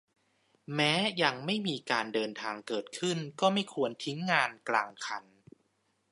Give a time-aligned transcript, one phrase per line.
[0.75, 5.23] แม้ยังไม่มีการเดินทางเกิดขึ้นก็ไม่ควรทิ้งงานกลางคัน